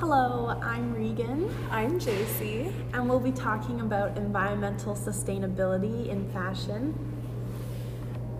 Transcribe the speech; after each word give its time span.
Hello, 0.00 0.56
I'm 0.62 0.94
Regan, 0.94 1.52
I'm 1.72 1.98
JC. 1.98 2.72
and 2.92 3.08
we'll 3.08 3.18
be 3.18 3.32
talking 3.32 3.80
about 3.80 4.16
environmental 4.16 4.94
sustainability 4.94 6.06
in 6.08 6.30
fashion. 6.30 6.94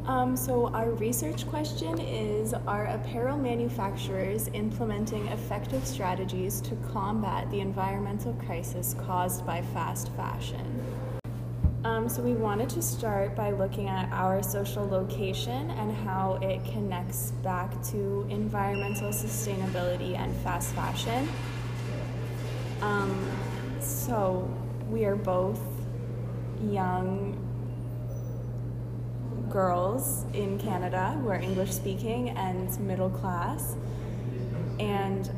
Um, 0.07 0.37
so, 0.37 0.69
our 0.69 0.93
research 0.93 1.49
question 1.49 1.99
is 1.99 2.55
Are 2.55 2.85
apparel 2.85 3.37
manufacturers 3.37 4.49
implementing 4.53 5.27
effective 5.27 5.85
strategies 5.85 6.61
to 6.61 6.77
combat 6.93 7.50
the 7.50 7.59
environmental 7.59 8.34
crisis 8.34 8.95
caused 8.96 9.45
by 9.45 9.61
fast 9.61 10.12
fashion? 10.12 11.07
Um, 11.99 12.09
so, 12.09 12.23
we 12.23 12.35
wanted 12.35 12.69
to 12.71 12.80
start 12.80 13.35
by 13.35 13.51
looking 13.51 13.89
at 13.89 14.09
our 14.12 14.41
social 14.41 14.87
location 14.87 15.69
and 15.73 15.93
how 16.07 16.39
it 16.41 16.64
connects 16.64 17.32
back 17.43 17.73
to 17.91 18.25
environmental 18.31 19.11
sustainability 19.11 20.17
and 20.17 20.32
fast 20.37 20.73
fashion. 20.77 21.29
Um, 22.82 23.29
so, 23.81 24.49
we 24.89 25.07
are 25.07 25.17
both 25.17 25.61
young 26.63 27.36
girls 29.50 30.25
in 30.35 30.57
Canada 30.57 31.19
who 31.21 31.30
are 31.30 31.41
English 31.41 31.72
speaking 31.72 32.30
and 32.30 32.78
middle 32.78 33.11
class. 33.11 33.75
And 34.78 35.28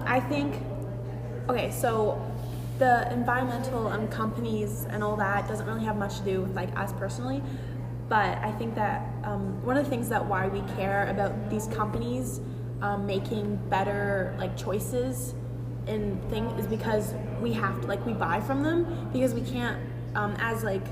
I 0.00 0.18
think, 0.18 0.60
okay, 1.48 1.70
so 1.70 2.20
the 2.80 3.12
environmental 3.12 3.86
um, 3.88 4.08
companies 4.08 4.86
and 4.88 5.04
all 5.04 5.14
that 5.14 5.46
doesn't 5.46 5.66
really 5.66 5.84
have 5.84 5.96
much 5.96 6.16
to 6.18 6.24
do 6.24 6.40
with 6.40 6.56
like 6.56 6.74
us 6.76 6.92
personally, 6.94 7.42
but 8.08 8.38
I 8.38 8.50
think 8.52 8.74
that 8.74 9.06
um, 9.22 9.64
one 9.64 9.76
of 9.76 9.84
the 9.84 9.90
things 9.90 10.08
that 10.08 10.24
why 10.24 10.48
we 10.48 10.62
care 10.74 11.06
about 11.08 11.50
these 11.50 11.66
companies 11.68 12.40
um, 12.80 13.06
making 13.06 13.56
better 13.68 14.34
like 14.38 14.56
choices 14.56 15.34
in 15.86 16.18
thing 16.30 16.46
is 16.58 16.66
because 16.66 17.14
we 17.42 17.52
have 17.52 17.78
to 17.82 17.86
like 17.86 18.04
we 18.06 18.14
buy 18.14 18.40
from 18.40 18.62
them 18.62 19.10
because 19.12 19.34
we 19.34 19.42
can't 19.42 19.78
um, 20.14 20.34
as 20.38 20.64
like 20.64 20.86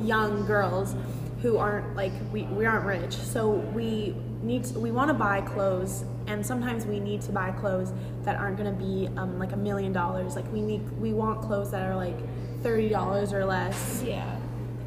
young 0.00 0.44
girls 0.44 0.96
who 1.42 1.56
aren't 1.56 1.94
like 1.96 2.12
we, 2.32 2.42
we 2.44 2.66
aren't 2.66 2.84
rich. 2.84 3.14
So 3.14 3.50
we 3.50 4.14
need 4.42 4.64
to, 4.64 4.78
we 4.78 4.90
want 4.90 5.08
to 5.08 5.14
buy 5.14 5.40
clothes 5.40 6.04
and 6.26 6.44
sometimes 6.44 6.84
we 6.84 7.00
need 7.00 7.22
to 7.22 7.32
buy 7.32 7.50
clothes 7.52 7.92
that 8.24 8.36
aren't 8.36 8.58
going 8.58 8.70
to 8.72 8.84
be 8.84 9.08
um, 9.16 9.38
like 9.38 9.52
a 9.52 9.56
million 9.56 9.92
dollars. 9.92 10.36
Like 10.36 10.50
we 10.52 10.60
need 10.60 10.88
we 11.00 11.12
want 11.12 11.42
clothes 11.42 11.70
that 11.70 11.86
are 11.86 11.96
like 11.96 12.18
$30 12.62 13.32
or 13.32 13.44
less. 13.44 14.02
Yeah, 14.04 14.38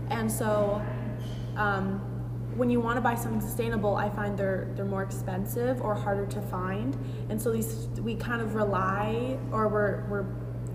and 0.09 0.31
so 0.31 0.81
um, 1.55 1.99
when 2.55 2.69
you 2.69 2.79
want 2.79 2.97
to 2.97 3.01
buy 3.01 3.15
something 3.15 3.39
sustainable 3.39 3.95
i 3.95 4.09
find 4.09 4.37
they're 4.37 4.67
they're 4.75 4.83
more 4.83 5.03
expensive 5.03 5.81
or 5.81 5.95
harder 5.95 6.25
to 6.27 6.41
find. 6.41 6.97
And 7.29 7.41
so 7.41 7.51
these 7.51 7.87
we 8.01 8.15
kind 8.15 8.41
of 8.41 8.55
rely 8.55 9.37
or 9.51 9.67
we're 9.67 10.03
we're 10.09 10.25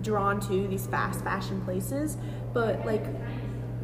drawn 0.01 0.39
to 0.41 0.67
these 0.67 0.87
fast 0.87 1.23
fashion 1.23 1.61
places. 1.61 2.17
But 2.53 2.85
like 2.85 3.05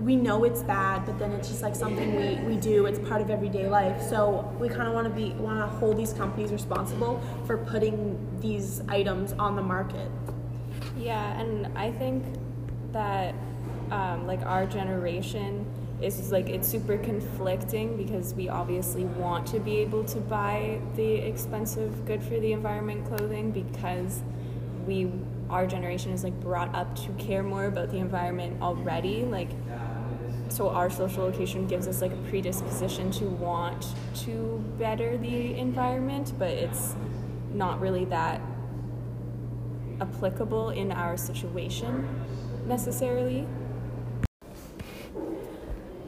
we 0.03 0.17
know 0.17 0.43
it's 0.43 0.61
bad 0.63 1.05
but 1.05 1.17
then 1.17 1.31
it's 1.31 1.47
just 1.47 1.61
like 1.61 1.75
something 1.75 2.15
we, 2.15 2.55
we 2.55 2.59
do. 2.59 2.85
It's 2.85 2.99
part 2.99 3.21
of 3.21 3.29
everyday 3.29 3.67
life. 3.67 4.01
So 4.01 4.53
we 4.59 4.67
kind 4.67 4.87
of 4.87 4.93
want 4.93 5.07
to 5.07 5.13
be 5.13 5.31
want 5.33 5.59
to 5.59 5.67
hold 5.77 5.97
these 5.97 6.13
companies 6.13 6.51
responsible 6.51 7.21
for 7.45 7.57
putting 7.57 8.17
these 8.41 8.81
items 8.89 9.33
on 9.33 9.55
the 9.55 9.61
market. 9.61 10.11
Yeah, 10.97 11.39
and 11.39 11.67
I 11.77 11.91
think 11.91 12.23
that 12.91 13.33
um, 13.91 14.27
like 14.27 14.41
our 14.45 14.65
generation 14.65 15.65
is 16.01 16.31
like 16.31 16.49
it's 16.49 16.67
super 16.67 16.97
conflicting 16.97 17.95
because 17.95 18.33
we 18.33 18.49
obviously 18.49 19.05
want 19.05 19.47
to 19.47 19.59
be 19.59 19.77
able 19.77 20.03
to 20.03 20.19
buy 20.19 20.79
the 20.95 21.15
expensive 21.15 22.05
good 22.05 22.21
for 22.21 22.39
the 22.39 22.51
environment 22.51 23.05
clothing 23.05 23.51
because 23.51 24.21
we 24.85 25.09
our 25.53 25.65
generation 25.65 26.11
is 26.11 26.23
like 26.23 26.37
brought 26.41 26.73
up 26.75 26.95
to 26.95 27.11
care 27.13 27.43
more 27.43 27.65
about 27.65 27.89
the 27.89 27.97
environment 27.97 28.61
already 28.61 29.23
like 29.23 29.49
so 30.49 30.69
our 30.69 30.89
social 30.89 31.23
location 31.23 31.65
gives 31.67 31.87
us 31.87 32.01
like 32.01 32.11
a 32.11 32.29
predisposition 32.29 33.09
to 33.11 33.25
want 33.25 33.87
to 34.13 34.63
better 34.77 35.17
the 35.17 35.55
environment 35.57 36.33
but 36.37 36.49
it's 36.49 36.95
not 37.53 37.79
really 37.79 38.05
that 38.05 38.41
applicable 40.01 40.71
in 40.71 40.91
our 40.91 41.17
situation 41.17 42.07
necessarily. 42.67 43.47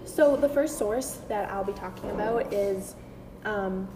So 0.06 0.36
the 0.36 0.50
first 0.50 0.78
source 0.78 1.20
that 1.28 1.52
I'll 1.52 1.64
be 1.64 1.74
talking 1.74 2.10
about 2.12 2.54
is 2.54 2.96
um, 3.44 3.88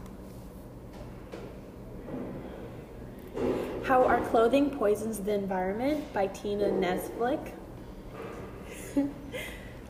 How 3.90 4.04
Our 4.04 4.22
Clothing 4.28 4.70
Poisons 4.70 5.18
the 5.18 5.34
Environment 5.34 6.14
by 6.14 6.28
Tina 6.28 6.66
Nesflick. 6.66 7.54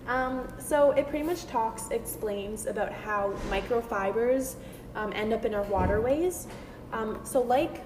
um, 0.08 0.48
so 0.58 0.92
it 0.92 1.10
pretty 1.10 1.26
much 1.26 1.46
talks, 1.48 1.90
explains 1.90 2.66
about 2.66 2.94
how 2.94 3.34
microfibers 3.50 4.56
um, 4.96 5.12
end 5.12 5.34
up 5.34 5.44
in 5.44 5.54
our 5.54 5.64
waterways. 5.64 6.48
Um, 6.94 7.20
so 7.26 7.42
like 7.42 7.82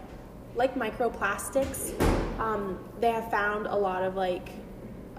like 0.53 0.75
microplastics, 0.75 1.99
um, 2.39 2.77
they 2.99 3.09
have 3.09 3.31
found 3.31 3.65
a 3.65 3.75
lot 3.75 4.03
of 4.03 4.15
like 4.15 4.49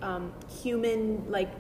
um, 0.00 0.32
human 0.62 1.28
like 1.28 1.50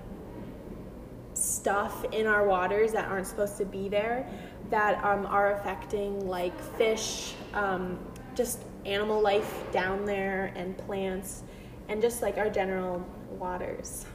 stuff 1.32 2.04
in 2.12 2.28
our 2.28 2.46
waters 2.46 2.92
that 2.92 3.08
aren't 3.08 3.26
supposed 3.26 3.58
to 3.58 3.64
be 3.64 3.88
there 3.88 4.30
that 4.70 5.04
um, 5.04 5.26
are 5.26 5.54
affecting 5.54 6.28
like 6.28 6.56
fish, 6.76 7.34
um, 7.52 7.98
just 8.36 8.60
animal 8.86 9.20
life 9.20 9.64
down 9.72 10.04
there, 10.04 10.52
and 10.56 10.76
plants, 10.78 11.42
and 11.88 12.00
just 12.02 12.22
like 12.22 12.38
our 12.38 12.50
general 12.50 13.04
waters. 13.30 14.06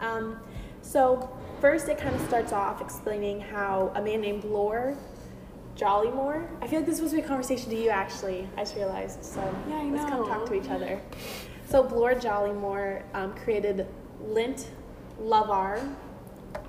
Um, 0.00 0.38
so, 0.82 1.28
first, 1.60 1.88
it 1.88 1.98
kind 1.98 2.14
of 2.14 2.20
starts 2.22 2.52
off 2.52 2.80
explaining 2.80 3.40
how 3.40 3.92
a 3.94 4.02
man 4.02 4.20
named 4.20 4.44
Lore 4.44 4.96
Jollymore, 5.76 6.46
I 6.60 6.66
feel 6.66 6.80
like 6.80 6.88
this 6.88 7.00
was 7.00 7.12
a 7.14 7.22
conversation 7.22 7.70
to 7.70 7.76
you 7.76 7.88
actually, 7.90 8.48
I 8.56 8.60
just 8.62 8.74
realized. 8.74 9.24
So, 9.24 9.40
Yeah, 9.68 9.76
I 9.76 9.84
let's 9.84 10.04
come 10.04 10.26
talk 10.26 10.46
to 10.46 10.54
each 10.54 10.68
other. 10.68 11.00
So, 11.68 11.82
Blore 11.84 12.14
Jollymore 12.14 13.02
um, 13.14 13.34
created 13.34 13.86
Lint 14.20 14.68
LUV-R, 15.20 15.78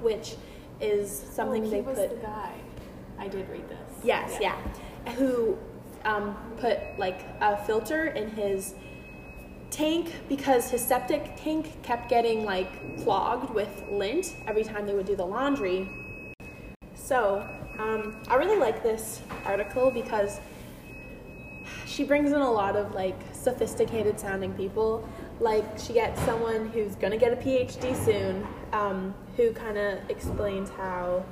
which 0.02 0.36
is 0.82 1.10
something 1.12 1.62
Oh, 1.64 1.66
he 1.66 1.72
they 1.72 1.82
was 1.82 1.98
put. 1.98 2.10
the 2.10 2.26
guy 2.26 2.54
i 3.18 3.28
did 3.28 3.50
read 3.50 3.68
this 3.68 3.78
Yes, 4.04 4.38
yeah. 4.40 4.56
Who 5.18 5.58
um, 6.06 6.36
put 6.58 6.80
like 6.98 7.22
a 7.42 7.58
filter 7.66 8.08
in 8.08 8.30
his 8.30 8.74
tank 9.70 10.14
because 10.28 10.70
his 10.72 10.82
septic 10.82 11.36
tank 11.36 11.82
kept 11.84 12.10
getting 12.10 12.44
like 12.44 12.98
clogged 13.04 13.54
with 13.54 13.84
lint 13.92 14.36
every 14.48 14.64
time 14.64 14.86
they 14.86 14.94
would 14.94 15.06
do 15.06 15.16
the 15.16 15.26
laundry. 15.26 15.88
So 16.96 17.48
um, 17.78 18.16
I 18.28 18.36
really 18.36 18.58
like 18.58 18.84
this 18.84 19.22
article 19.46 19.92
because 19.92 20.40
she 21.86 22.04
brings 22.04 22.32
in 22.32 22.42
a 22.42 22.52
lot 22.52 22.76
of 22.76 22.94
like 22.94 23.18
sophisticated 23.32 24.20
sounding 24.20 24.54
people. 24.54 25.08
Like 25.40 25.66
she 25.78 25.94
gets 25.94 26.22
someone 26.24 26.70
who's 26.70 26.96
gonna 26.96 27.18
get 27.18 27.32
a 27.32 27.36
PhD 27.36 27.96
soon, 27.96 28.46
um, 28.74 29.14
who 29.38 29.54
kind 29.54 29.78
of 29.78 30.10
explains 30.10 30.70
how 30.70 31.24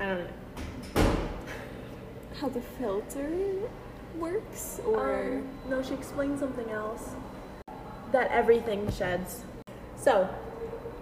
I 0.00 0.06
don't 0.06 0.18
know. 0.18 0.39
How 2.40 2.48
the 2.48 2.60
filter 2.60 3.30
works 4.16 4.80
or 4.86 5.24
Um, 5.24 5.48
no, 5.68 5.82
she 5.82 5.94
explained 5.94 6.38
something 6.38 6.70
else. 6.70 7.10
That 8.12 8.30
everything 8.30 8.90
sheds. 8.90 9.42
So, 9.96 10.28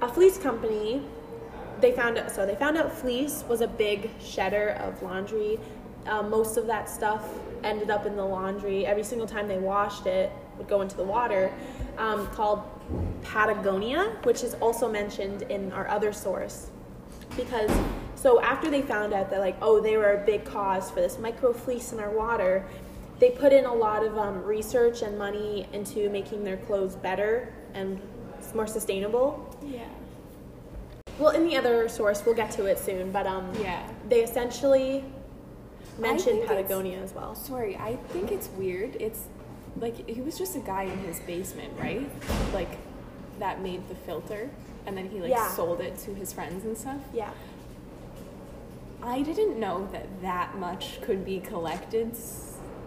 a 0.02 0.08
fleece 0.08 0.36
company, 0.36 1.02
they 1.80 1.92
found 1.92 2.18
out. 2.18 2.30
So 2.30 2.44
they 2.44 2.56
found 2.56 2.76
out 2.76 2.92
fleece 2.92 3.44
was 3.48 3.60
a 3.60 3.68
big 3.68 4.10
shedder 4.20 4.70
of 4.80 5.00
laundry. 5.02 5.60
Um, 6.06 6.30
most 6.30 6.56
of 6.56 6.66
that 6.66 6.88
stuff 6.88 7.24
ended 7.62 7.90
up 7.90 8.06
in 8.06 8.16
the 8.16 8.24
laundry. 8.24 8.84
Every 8.84 9.04
single 9.04 9.26
time 9.26 9.46
they 9.46 9.58
washed 9.58 10.06
it, 10.06 10.32
would 10.56 10.68
go 10.68 10.80
into 10.80 10.96
the 10.96 11.04
water. 11.04 11.52
Um, 11.98 12.26
called 12.28 12.62
Patagonia, 13.22 14.16
which 14.24 14.42
is 14.42 14.54
also 14.54 14.90
mentioned 14.90 15.42
in 15.42 15.72
our 15.72 15.88
other 15.88 16.12
source 16.12 16.70
because 17.36 17.70
so 18.18 18.40
after 18.40 18.68
they 18.68 18.82
found 18.82 19.12
out 19.12 19.30
that 19.30 19.38
like 19.38 19.56
oh 19.62 19.80
they 19.80 19.96
were 19.96 20.14
a 20.14 20.26
big 20.26 20.44
cause 20.44 20.90
for 20.90 21.00
this 21.00 21.18
micro 21.18 21.52
fleece 21.52 21.92
in 21.92 22.00
our 22.00 22.10
water 22.10 22.66
they 23.18 23.30
put 23.30 23.52
in 23.52 23.64
a 23.64 23.74
lot 23.74 24.04
of 24.04 24.16
um, 24.16 24.44
research 24.44 25.02
and 25.02 25.18
money 25.18 25.66
into 25.72 26.08
making 26.10 26.44
their 26.44 26.56
clothes 26.56 26.94
better 26.94 27.52
and 27.74 28.00
more 28.54 28.68
sustainable. 28.68 29.56
Yeah. 29.66 29.88
Well 31.18 31.30
in 31.30 31.44
the 31.44 31.56
other 31.56 31.88
source 31.88 32.22
we'll 32.24 32.36
get 32.36 32.50
to 32.52 32.66
it 32.66 32.78
soon 32.78 33.10
but 33.10 33.26
um 33.26 33.52
yeah. 33.60 33.88
they 34.08 34.22
essentially 34.22 35.04
mentioned 35.98 36.46
patagonia 36.46 36.98
as 36.98 37.12
well. 37.12 37.34
Sorry 37.34 37.76
i 37.76 37.96
think 38.10 38.30
it's 38.30 38.48
weird. 38.56 38.96
It's 39.00 39.24
like 39.80 40.08
he 40.08 40.20
was 40.20 40.38
just 40.38 40.56
a 40.56 40.60
guy 40.60 40.84
in 40.84 40.98
his 40.98 41.20
basement 41.20 41.72
right? 41.78 42.08
Like 42.52 42.78
that 43.38 43.60
made 43.60 43.88
the 43.88 43.94
filter 43.94 44.48
and 44.86 44.96
then 44.96 45.08
he 45.10 45.20
like 45.20 45.30
Yeah. 45.30 45.50
sold 45.50 45.80
it 45.80 45.98
to 46.00 46.14
his 46.14 46.32
friends 46.32 46.64
and 46.64 46.78
stuff? 46.78 47.00
Yeah 47.12 47.30
I 49.02 49.22
didn't 49.22 49.58
know 49.58 49.88
that 49.92 50.20
that 50.22 50.58
much 50.58 51.00
could 51.02 51.24
be 51.24 51.40
collected 51.40 52.16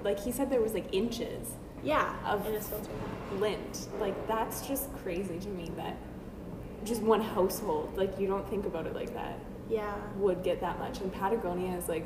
like 0.04 0.19
he 0.19 0.31
said 0.31 0.50
there 0.50 0.62
was 0.62 0.74
like 0.74 0.92
inches 0.94 1.52
Yeah, 1.84 2.16
Of- 2.25 2.46
in 2.48 2.54
his 2.54 2.68
filter. 2.68 2.90
lint. 3.38 3.88
Like 4.00 4.28
that's 4.28 4.68
just 4.68 4.92
crazy 4.98 5.40
to 5.40 5.48
me 5.50 5.72
that 5.78 5.96
just 6.84 7.02
one 7.04 7.22
household, 7.22 7.96
like 7.96 8.19
you 8.19 8.28
don't 8.28 8.48
think 8.50 8.66
about 8.66 8.88
it 8.88 8.96
like 8.96 9.13
that, 9.13 9.38
Yeah. 9.69 9.94
would 10.18 10.44
get 10.44 10.60
that 10.62 10.80
much. 10.80 11.00
And 11.02 11.13
Patagonia 11.13 11.78
is 11.78 11.88
like 11.88 12.06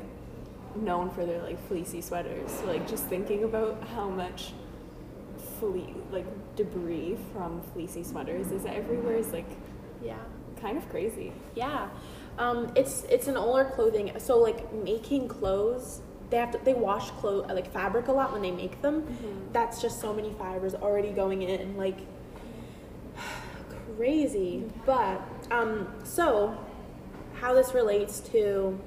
known 0.76 1.08
for 1.10 1.24
their 1.24 1.40
like 1.42 1.58
fleecy 1.68 2.00
sweaters. 2.02 2.50
So 2.50 2.66
like 2.66 2.86
just 2.86 3.04
thinking 3.06 3.44
about 3.44 3.82
how 3.94 4.08
much 4.10 4.52
fle- 5.58 6.02
like 6.10 6.26
debris 6.56 7.16
from 7.32 7.62
fleecy 7.72 8.04
sweaters 8.04 8.50
is 8.52 8.64
everywhere 8.66 9.16
is 9.16 9.32
like 9.32 9.48
Yeah. 10.02 10.18
kind 10.60 10.76
of 10.76 10.88
crazy. 10.90 11.32
Yeah, 11.54 11.88
um, 12.38 12.72
it's 12.74 13.04
it's 13.04 13.28
an 13.28 13.36
older 13.36 13.64
clothing. 13.74 14.12
So 14.18 14.38
like 14.38 14.72
making 14.72 15.28
clothes, 15.28 16.00
they 16.30 16.36
have 16.36 16.50
to 16.52 16.58
they 16.64 16.74
wash 16.74 17.10
clothes 17.12 17.46
like 17.48 17.72
fabric 17.72 18.08
a 18.08 18.12
lot 18.12 18.32
when 18.32 18.42
they 18.42 18.50
make 18.50 18.82
them. 18.82 19.02
Mhm. 19.02 19.52
That's 19.52 19.80
just 19.80 20.00
so 20.00 20.12
many 20.12 20.32
fibers 20.34 20.74
already 20.74 21.10
going 21.10 21.42
in, 21.42 21.76
like 21.76 21.98
crazy. 23.96 24.64
But 24.84 25.20
um, 25.50 25.88
so 26.04 26.56
how 27.40 27.54
this 27.54 27.74
relates 27.74 28.20
to 28.20 28.78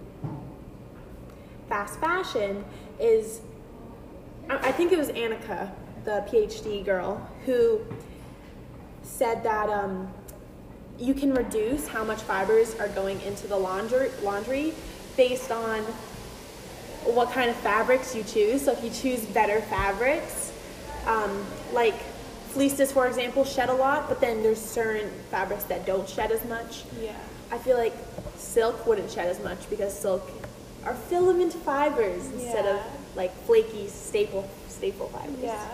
fast 1.68 2.00
fashion 2.00 2.66
is, 3.00 3.42
I, 4.50 4.70
I 4.70 4.72
think 4.72 4.92
it 4.92 4.98
was 4.98 5.10
Annika, 5.10 5.72
the 6.04 6.26
PhD 6.30 6.84
girl, 6.84 7.28
who 7.46 7.82
said 9.02 9.44
that 9.44 9.70
um, 9.70 10.12
you 11.00 11.14
can 11.14 11.34
reduce 11.34 11.88
how 11.88 12.04
much 12.04 12.22
fibers 12.22 12.76
are 12.76 12.90
going 12.90 13.22
into 13.22 13.48
the 13.48 13.58
laundry 13.58 14.12
laundry 14.22 14.74
based 15.16 15.52
on 15.52 15.82
what 17.06 17.32
kind 17.32 17.50
of 17.50 17.56
fabrics 17.58 18.16
you 18.16 18.24
choose. 18.24 18.66
So 18.66 18.74
if 18.74 18.84
you 18.84 18.90
choose 18.90 19.26
better 19.26 19.62
fabrics, 19.62 20.52
um, 21.08 21.46
like 21.74 21.96
fleeces, 22.50 22.92
for 22.92 23.08
example, 23.08 23.46
shed 23.46 23.70
a 23.70 23.74
lot, 23.74 24.10
but 24.10 24.20
then 24.20 24.44
there's 24.44 24.62
certain 24.62 25.10
fabrics 25.32 25.64
that 25.66 25.86
don't 25.86 26.08
shed 26.08 26.32
as 26.32 26.44
much. 26.46 26.84
Yeah. 27.02 27.16
I 27.52 27.58
feel 27.58 27.78
like 27.78 27.94
silk 28.36 28.86
wouldn't 28.86 29.12
shed 29.12 29.28
as 29.28 29.42
much 29.44 29.70
because 29.70 29.98
silk 29.98 30.30
are 30.86 30.94
filament 30.94 31.54
fibers 31.54 32.26
instead 32.28 32.66
of 32.66 32.82
like 33.16 33.34
flaky 33.46 33.88
staple 33.88 34.50
staple 34.68 35.08
fibers. 35.10 35.40
Yeah. 35.42 35.70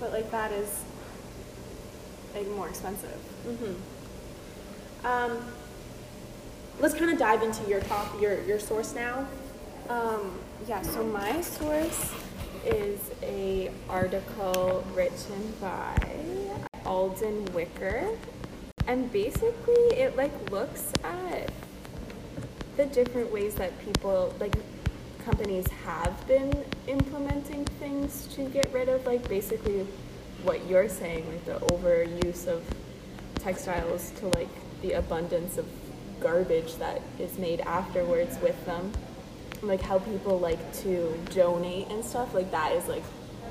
But 0.00 0.12
like 0.12 0.30
that 0.30 0.52
is 0.52 0.82
like 2.34 2.48
more 2.48 2.68
expensive. 2.68 3.18
Mm-hmm. 3.46 5.06
Um, 5.06 5.38
let's 6.78 6.94
kind 6.94 7.10
of 7.10 7.18
dive 7.18 7.42
into 7.42 7.68
your 7.68 7.80
top, 7.80 8.20
your 8.20 8.42
your 8.44 8.58
source 8.58 8.94
now. 8.94 9.26
Um, 9.88 10.38
yeah, 10.68 10.82
so 10.82 11.04
my 11.04 11.40
source 11.40 12.12
is 12.64 13.10
a 13.22 13.70
article 13.88 14.84
written 14.94 15.54
by 15.60 15.96
Alden 16.84 17.46
Wicker. 17.54 18.08
And 18.86 19.10
basically 19.12 19.74
it 19.74 20.16
like 20.16 20.50
looks 20.50 20.92
at 21.04 21.50
the 22.76 22.86
different 22.86 23.32
ways 23.32 23.54
that 23.56 23.72
people 23.84 24.34
like 24.40 24.54
companies 25.24 25.66
have 25.84 26.26
been 26.26 26.64
implementing 26.86 27.64
things 27.78 28.26
to 28.34 28.48
get 28.48 28.72
rid 28.72 28.88
of 28.88 29.04
like 29.06 29.28
basically 29.28 29.86
what 30.44 30.66
you're 30.66 30.88
saying, 30.88 31.26
like 31.28 31.44
the 31.44 31.66
overuse 31.66 32.46
of 32.46 32.62
textiles 33.36 34.10
to 34.12 34.26
like 34.28 34.48
the 34.82 34.92
abundance 34.92 35.58
of 35.58 35.66
garbage 36.20 36.76
that 36.76 37.00
is 37.18 37.38
made 37.38 37.60
afterwards 37.60 38.38
with 38.42 38.66
them 38.66 38.92
like 39.62 39.80
how 39.80 39.98
people 39.98 40.38
like 40.38 40.72
to 40.72 41.18
donate 41.34 41.88
and 41.88 42.04
stuff 42.04 42.34
like 42.34 42.50
that 42.50 42.72
is 42.72 42.86
like 42.88 43.02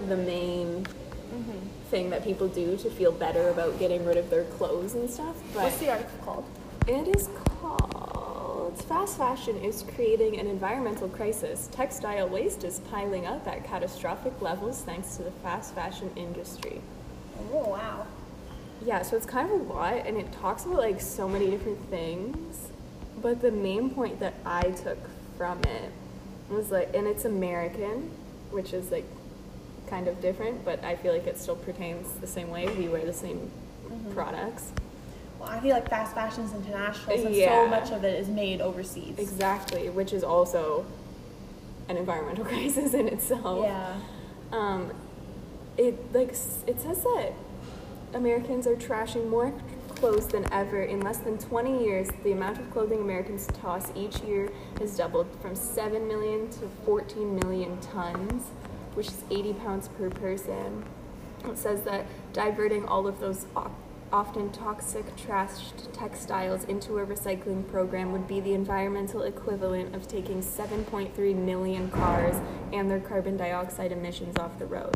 the 0.07 0.17
main 0.17 0.83
mm-hmm. 0.83 1.67
thing 1.89 2.09
that 2.09 2.23
people 2.23 2.47
do 2.47 2.77
to 2.77 2.89
feel 2.89 3.11
better 3.11 3.49
about 3.49 3.77
getting 3.79 4.05
rid 4.05 4.17
of 4.17 4.29
their 4.29 4.43
clothes 4.45 4.95
and 4.95 5.09
stuff 5.09 5.35
but 5.53 5.63
What's 5.63 5.77
the 5.77 5.91
article 5.91 6.19
called? 6.23 6.45
it 6.87 7.15
is 7.15 7.27
called 7.27 7.48
fast 8.89 9.17
fashion 9.17 9.55
is 9.63 9.85
creating 9.95 10.37
an 10.39 10.47
environmental 10.47 11.07
crisis 11.07 11.69
textile 11.71 12.27
waste 12.27 12.63
is 12.63 12.79
piling 12.91 13.25
up 13.25 13.47
at 13.47 13.63
catastrophic 13.63 14.41
levels 14.41 14.81
thanks 14.81 15.15
to 15.15 15.23
the 15.23 15.31
fast 15.43 15.73
fashion 15.75 16.11
industry 16.17 16.81
Oh 17.53 17.69
wow. 17.69 18.05
yeah, 18.83 19.01
so 19.01 19.15
it's 19.15 19.25
kind 19.25 19.49
of 19.51 19.59
a 19.61 19.63
lot, 19.73 20.05
and 20.05 20.17
it 20.17 20.31
talks 20.31 20.65
about 20.65 20.77
like 20.77 21.01
so 21.01 21.27
many 21.27 21.49
different 21.49 21.79
things. 21.89 22.69
But 23.21 23.41
the 23.41 23.51
main 23.51 23.89
point 23.89 24.19
that 24.19 24.35
I 24.45 24.71
took 24.71 24.97
from 25.37 25.59
it 25.63 25.91
was 26.49 26.71
like, 26.71 26.93
and 26.95 27.07
it's 27.07 27.25
American, 27.25 28.11
which 28.51 28.73
is 28.73 28.91
like 28.91 29.05
kind 29.87 30.07
of 30.07 30.21
different, 30.21 30.63
but 30.63 30.83
I 30.83 30.95
feel 30.95 31.13
like 31.13 31.27
it 31.27 31.37
still 31.37 31.55
pertains 31.55 32.11
the 32.19 32.27
same 32.27 32.49
way. 32.49 32.67
We 32.67 32.87
wear 32.87 33.05
the 33.05 33.13
same 33.13 33.51
mm-hmm. 33.87 34.13
products. 34.13 34.71
Well, 35.39 35.49
I 35.49 35.59
feel 35.59 35.71
like 35.73 35.89
fast 35.89 36.13
fashion 36.13 36.43
is 36.43 36.53
international, 36.53 37.17
so 37.17 37.29
Yeah. 37.29 37.63
so 37.63 37.69
much 37.69 37.91
of 37.91 38.03
it 38.03 38.19
is 38.19 38.27
made 38.27 38.61
overseas. 38.61 39.17
Exactly, 39.17 39.89
which 39.89 40.11
is 40.13 40.23
also 40.23 40.85
an 41.87 41.97
environmental 41.97 42.45
crisis 42.53 42.93
in 42.93 43.07
itself. 43.07 43.63
Yeah. 43.65 43.95
Um, 44.51 44.91
it 45.77 46.13
like 46.13 46.29
it 46.29 46.35
says 46.81 47.03
that 47.03 47.33
Americans 48.13 48.67
are 48.67 48.75
trashing 48.75 49.29
more 49.29 49.53
clothes 49.95 50.27
than 50.27 50.51
ever. 50.51 50.81
In 50.81 51.01
less 51.01 51.17
than 51.19 51.37
20 51.37 51.83
years, 51.83 52.09
the 52.23 52.31
amount 52.31 52.59
of 52.59 52.69
clothing 52.71 52.99
Americans 53.01 53.47
toss 53.61 53.91
each 53.95 54.19
year 54.21 54.49
has 54.79 54.95
doubled 54.97 55.27
from 55.41 55.55
7 55.55 56.07
million 56.07 56.49
to 56.51 56.69
14 56.85 57.35
million 57.35 57.79
tons, 57.79 58.43
which 58.93 59.07
is 59.07 59.23
80 59.29 59.53
pounds 59.53 59.87
per 59.89 60.09
person. 60.09 60.83
It 61.45 61.57
says 61.57 61.81
that 61.83 62.05
diverting 62.33 62.85
all 62.85 63.07
of 63.07 63.19
those 63.19 63.45
often 64.11 64.51
toxic 64.51 65.15
trashed 65.15 65.91
textiles 65.93 66.63
into 66.63 66.97
a 66.97 67.05
recycling 67.05 67.67
program 67.69 68.11
would 68.11 68.27
be 68.27 68.39
the 68.39 68.53
environmental 68.53 69.21
equivalent 69.21 69.95
of 69.95 70.07
taking 70.07 70.41
7.3 70.41 71.35
million 71.35 71.89
cars 71.91 72.35
and 72.73 72.89
their 72.89 72.99
carbon 72.99 73.37
dioxide 73.37 73.91
emissions 73.91 74.35
off 74.37 74.57
the 74.57 74.65
road. 74.65 74.95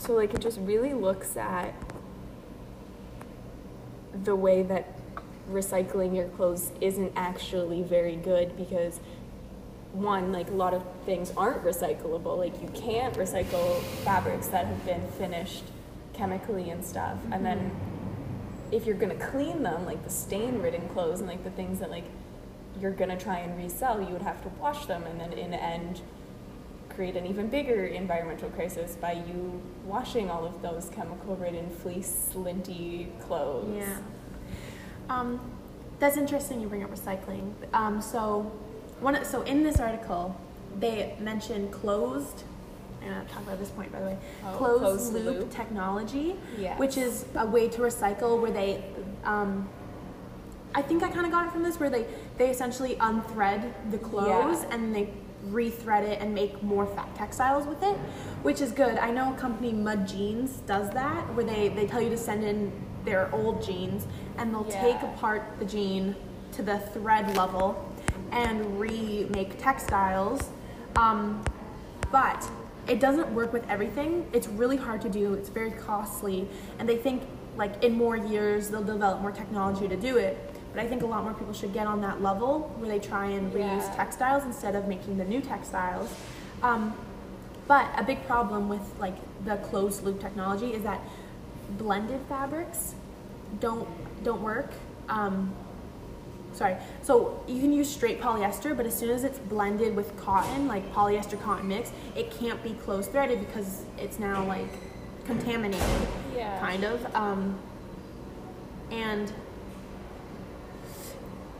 So 0.00 0.14
like 0.14 0.34
it 0.34 0.40
just 0.40 0.58
really 0.60 0.94
looks 0.94 1.36
at 1.36 1.74
the 4.24 4.34
way 4.34 4.62
that 4.62 4.98
recycling 5.50 6.16
your 6.16 6.28
clothes 6.28 6.72
isn't 6.80 7.12
actually 7.14 7.82
very 7.82 8.16
good 8.16 8.56
because 8.56 8.98
one 9.92 10.32
like 10.32 10.50
a 10.50 10.54
lot 10.54 10.74
of 10.74 10.82
things 11.04 11.32
aren't 11.36 11.62
recyclable 11.64 12.36
like 12.36 12.60
you 12.60 12.68
can't 12.68 13.14
recycle 13.14 13.80
fabrics 14.04 14.48
that 14.48 14.66
have 14.66 14.84
been 14.84 15.06
finished 15.12 15.62
chemically 16.16 16.70
and 16.70 16.84
stuff 16.84 17.18
and 17.32 17.44
then 17.44 17.70
if 18.72 18.84
you're 18.86 18.96
to 19.16 19.26
clean 19.26 19.62
them 19.62 19.84
like 19.84 20.02
the 20.04 20.10
stain 20.10 20.60
ridden 20.60 20.88
clothes 20.88 21.20
and 21.20 21.28
like 21.28 21.42
the 21.44 21.50
things 21.50 21.78
that 21.78 21.90
like 21.90 22.04
you're 22.80 22.92
to 23.10 23.16
try 23.18 23.38
and 23.38 23.56
resell 23.56 24.00
you 24.00 24.08
would 24.08 24.22
have 24.22 24.42
to 24.42 24.48
wash 24.60 24.86
them 24.86 25.02
and 25.04 25.20
then 25.20 25.32
in 25.32 25.50
the 25.50 25.62
end 25.62 26.00
create 26.88 27.16
an 27.16 27.26
even 27.26 27.48
bigger 27.48 27.86
environmental 27.86 28.48
crisis 28.50 28.96
by 28.96 29.12
you 29.12 29.60
washing 29.84 30.30
all 30.30 30.44
of 30.44 30.62
those 30.62 30.88
chemical 30.88 31.36
ridden 31.36 31.68
fleece 31.68 32.30
linty 32.34 33.08
clothes 33.20 33.76
Yeah. 33.76 33.98
Um, 35.08 35.40
that's 35.98 36.16
interesting 36.16 36.60
you 36.60 36.68
bring 36.68 36.84
up 36.84 36.90
recycling. 36.90 37.52
Um, 37.72 38.00
so, 38.00 38.52
one 39.00 39.24
so 39.24 39.42
in 39.42 39.62
this 39.62 39.80
article, 39.80 40.38
they 40.78 41.14
mention 41.18 41.70
closed. 41.70 42.44
Gonna 43.08 43.24
talk 43.26 43.42
about 43.42 43.58
this 43.58 43.70
point 43.70 43.92
by 43.92 44.00
the 44.00 44.06
way. 44.06 44.18
Oh, 44.44 44.56
closed, 44.56 44.80
closed 44.82 45.12
loop, 45.14 45.24
loop. 45.40 45.50
technology, 45.50 46.36
Yes. 46.58 46.78
which 46.78 46.96
is 46.96 47.24
a 47.36 47.46
way 47.46 47.68
to 47.68 47.80
recycle 47.82 48.40
where 48.40 48.50
they. 48.50 48.82
Um, 49.24 49.68
I 50.74 50.82
think 50.82 51.02
I 51.02 51.08
kind 51.10 51.24
of 51.24 51.32
got 51.32 51.46
it 51.46 51.52
from 51.52 51.62
this 51.62 51.78
where 51.80 51.88
they 51.90 52.06
they 52.38 52.50
essentially 52.50 52.96
unthread 52.96 53.72
the 53.90 53.98
clothes 53.98 54.62
Yeah. 54.62 54.74
and 54.74 54.94
they 54.94 55.08
rethread 55.50 56.02
it 56.02 56.20
and 56.20 56.34
make 56.34 56.60
more 56.62 56.86
fat 56.86 57.14
textiles 57.14 57.66
with 57.66 57.82
it, 57.82 57.96
which 58.42 58.60
is 58.60 58.72
good. 58.72 58.98
I 58.98 59.10
know 59.12 59.32
a 59.32 59.36
company 59.36 59.72
Mud 59.72 60.08
Jeans 60.08 60.58
does 60.66 60.90
that 60.90 61.32
where 61.34 61.44
they 61.44 61.68
they 61.68 61.86
tell 61.86 62.00
you 62.02 62.10
to 62.10 62.16
send 62.18 62.42
in 62.42 62.72
their 63.04 63.32
old 63.32 63.62
jeans 63.62 64.06
and 64.36 64.52
they'll 64.52 64.64
take 64.64 65.00
apart 65.02 65.42
the 65.60 65.64
jean 65.64 66.16
to 66.52 66.62
the 66.62 66.78
thread 66.92 67.36
level 67.36 67.88
and 68.32 68.80
remake 68.80 69.58
textiles. 69.62 70.50
Um, 70.96 71.44
but 72.10 72.48
it 72.88 73.00
doesn't 73.00 73.32
work 73.34 73.52
with 73.52 73.68
everything. 73.68 74.26
It's 74.32 74.48
really 74.48 74.76
hard 74.76 75.00
to 75.02 75.08
do. 75.08 75.34
It's 75.34 75.48
very 75.48 75.70
costly, 75.72 76.48
and 76.78 76.88
they 76.88 76.96
think 76.96 77.22
like 77.56 77.82
in 77.82 77.92
more 77.94 78.16
years 78.16 78.68
they'll 78.68 78.82
develop 78.84 79.20
more 79.20 79.32
technology 79.32 79.88
to 79.88 79.96
do 79.96 80.18
it. 80.18 80.38
But 80.74 80.84
I 80.84 80.88
think 80.88 81.02
a 81.02 81.06
lot 81.06 81.24
more 81.24 81.32
people 81.32 81.54
should 81.54 81.72
get 81.72 81.86
on 81.86 82.00
that 82.02 82.20
level 82.20 82.60
where 82.78 82.88
they 82.88 82.98
try 82.98 83.26
and 83.26 83.50
reuse 83.52 83.58
Yeah. 83.88 83.94
textiles 83.96 84.44
instead 84.44 84.74
of 84.74 84.86
making 84.88 85.16
the 85.16 85.24
new 85.24 85.40
textiles. 85.40 86.12
Um, 86.62 86.92
but 87.66 87.86
a 87.96 88.04
big 88.04 88.24
problem 88.26 88.68
with 88.68 88.82
like 89.00 89.16
the 89.44 89.56
closed 89.56 90.04
loop 90.04 90.20
technology 90.20 90.72
is 90.74 90.82
that 90.82 91.00
blended 91.78 92.20
fabrics 92.28 92.94
don't 93.60 93.88
don't 94.22 94.42
work. 94.42 94.70
Um, 95.08 95.52
sorry. 96.56 96.76
So 97.02 97.40
you 97.46 97.60
can 97.60 97.72
use 97.72 97.88
straight 97.88 98.20
polyester, 98.20 98.76
but 98.76 98.86
as 98.86 98.94
soon 98.96 99.10
as 99.10 99.24
it's 99.24 99.38
blended 99.38 99.94
with 99.94 100.16
cotton, 100.16 100.66
like 100.66 100.90
polyester 100.92 101.40
cotton 101.42 101.68
mix, 101.68 101.92
it 102.16 102.30
can't 102.30 102.62
be 102.62 102.70
close 102.84 103.06
threaded 103.06 103.40
because 103.46 103.82
it's 103.98 104.18
now 104.18 104.44
like 104.46 104.68
contaminated, 105.26 105.80
Yeah. 106.34 106.58
kind 106.60 106.84
of. 106.84 107.14
Um, 107.14 107.58
and 108.90 109.32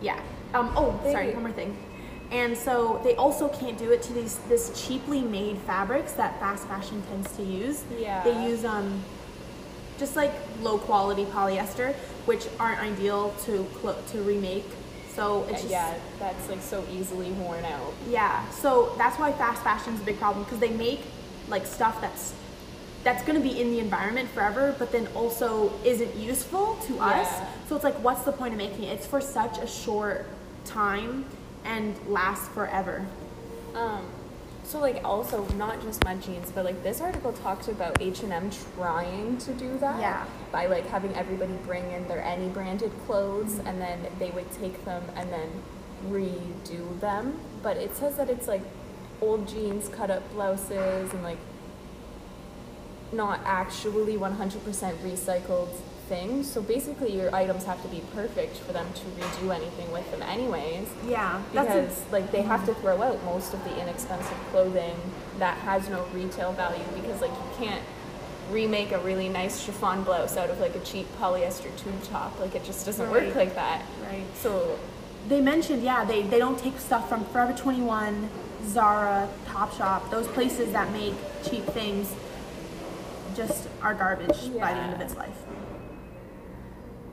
yeah. 0.01 0.21
Um, 0.55 0.73
oh, 0.77 0.99
They- 1.05 1.13
sorry. 1.13 1.33
One 1.35 1.43
more 1.43 1.53
thing. 1.53 1.77
And 2.33 2.57
so 2.59 3.01
they 3.05 3.15
also 3.15 3.47
can't 3.49 3.79
do 3.79 3.93
it 3.93 4.03
to 4.03 4.13
these 4.13 4.37
this 4.49 4.73
cheaply 4.87 5.21
made 5.23 5.59
fabrics 5.59 6.13
that 6.15 6.41
fast 6.41 6.67
fashion 6.67 7.03
tends 7.09 7.31
to 7.37 7.43
use. 7.45 7.85
Yeah. 7.99 8.25
They 8.25 8.49
use 8.49 8.65
um, 8.65 9.01
just 9.99 10.17
like 10.17 10.33
low 10.61 10.77
quality 10.79 11.25
polyester, 11.27 11.95
which 12.27 12.47
aren't 12.59 12.81
ideal 12.81 13.33
to 13.45 13.65
clo- 13.81 13.97
to 14.11 14.23
remake. 14.23 14.67
So 15.17 15.45
it's 15.49 15.63
just, 15.63 15.71
yeah, 15.73 15.95
that's 16.19 16.49
like 16.49 16.61
so 16.61 16.85
easily 16.93 17.31
worn 17.33 17.65
out. 17.65 17.95
yeah. 18.09 18.47
So 18.51 18.95
that's 18.99 19.19
why 19.19 19.33
fast 19.33 19.63
fashion 19.63 19.95
is 19.95 20.01
a 20.01 20.05
big 20.05 20.19
problem 20.19 20.45
because 20.45 20.61
they 20.61 20.71
make 20.71 21.01
like 21.49 21.67
stuff 21.67 22.01
that's 22.01 22.35
that's 23.03 23.23
going 23.25 23.41
to 23.41 23.49
be 23.49 23.61
in 23.61 23.71
the 23.71 23.79
environment 23.79 24.29
forever, 24.31 24.75
but 24.81 24.91
then 24.91 25.07
also 25.15 25.73
isn't 25.85 26.15
useful 26.17 26.77
to 26.87 26.99
us. 26.99 27.29
Yeah. 27.31 27.47
So 27.69 27.77
it's 27.77 27.85
like, 27.85 27.95
what's 28.03 28.23
the 28.25 28.33
point 28.33 28.53
of 28.53 28.59
making 28.59 28.83
it? 28.85 28.95
It's 28.95 29.07
for 29.07 29.21
such 29.21 29.59
a 29.59 29.67
short 29.67 30.27
time 30.65 31.25
and 31.65 31.95
lasts 32.09 32.49
forever. 32.49 33.07
Um, 33.77 34.05
so 34.67 34.81
like 34.81 35.03
also 35.05 35.47
not 35.51 35.81
just 35.83 36.05
mud 36.05 36.21
jeans, 36.23 36.51
but 36.51 36.65
like 36.65 36.83
this 36.83 37.01
article 37.01 37.33
talked 37.33 37.69
about 37.69 38.01
H 38.01 38.23
and 38.23 38.33
M 38.33 38.51
trying 38.77 39.39
to 39.39 39.53
do 39.55 39.79
that. 39.79 40.01
Yeah. 40.01 40.27
By 40.51 40.67
like 40.67 40.87
having 40.89 41.15
everybody 41.15 41.53
bring 41.65 41.91
in 41.93 42.07
their 42.09 42.23
any 42.23 42.49
branded 42.49 42.91
clothes, 43.07 43.55
mm-hmm. 43.55 43.67
and 43.69 43.81
then 43.81 44.07
they 44.19 44.31
would 44.31 44.51
take 44.53 44.85
them 44.85 45.05
and 45.15 45.33
then 45.33 45.51
redo 46.09 46.99
them. 47.01 47.39
But 47.63 47.77
it 47.77 47.97
says 47.97 48.17
that 48.17 48.29
it's 48.29 48.49
like 48.49 48.63
old 49.21 49.47
jeans, 49.49 49.89
cut 49.89 50.11
up 50.11 50.29
blouses, 50.33 51.13
and 51.13 51.23
like 51.23 51.39
not 53.13 53.41
actually 53.45 54.17
100% 54.17 54.97
recycled 54.97 55.69
things. 56.09 56.51
So 56.51 56.63
basically, 56.63 57.13
your 57.17 57.35
items 57.35 57.65
have 57.65 57.81
to 57.83 57.89
be 57.89 58.03
perfect 58.15 58.57
for 58.59 58.73
them 58.73 58.87
to 58.95 59.05
redo 59.21 59.55
anything 59.55 59.91
with 59.93 60.11
them, 60.11 60.23
anyways 60.23 60.89
Yeah, 61.09 61.43
because 61.53 62.03
like 62.13 62.31
they 62.33 62.43
have 62.43 62.65
to 62.67 62.75
throw 62.75 63.03
out 63.03 63.23
most 63.25 63.53
of 63.55 63.63
the 63.65 63.81
inexpensive 63.81 64.39
clothing 64.51 64.97
that 65.39 65.59
has 65.59 65.89
no 65.89 66.05
retail 66.15 66.53
value 66.53 66.85
because 66.95 67.21
like 67.21 67.31
you 67.33 67.67
can't 67.67 67.83
remake 68.51 68.93
a 68.93 68.99
really 69.01 69.29
nice 69.29 69.61
chiffon 69.61 70.05
blouse 70.05 70.37
out 70.37 70.49
of 70.51 70.61
like 70.61 70.75
a 70.77 70.81
cheap 70.81 71.07
polyester 71.21 71.75
tube 71.77 72.01
top 72.05 72.39
like 72.39 72.55
it 72.55 72.65
just 72.65 72.87
doesn't 72.87 73.11
Right. 73.11 73.27
work 73.27 73.35
like 73.35 73.55
that 73.57 73.83
right. 74.05 74.23
so 74.37 74.79
They 75.29 75.41
mentioned, 75.41 75.83
yeah, 75.83 76.05
they, 76.05 76.23
they 76.23 76.39
don't 76.39 76.57
take 76.57 76.79
stuff 76.79 77.09
from 77.09 77.25
Forever 77.27 77.53
21, 77.53 78.31
Zara, 78.69 79.29
Topshop, 79.49 80.09
those 80.13 80.29
places 80.29 80.71
that 80.71 80.93
make 80.93 81.15
cheap 81.45 81.65
things 81.67 82.15
just 83.35 83.69
are 83.83 83.93
garbage 83.95 84.39
by 84.61 84.73
the 84.75 84.81
end 84.81 84.95
of 84.95 85.01
its 85.01 85.17
life. 85.17 85.37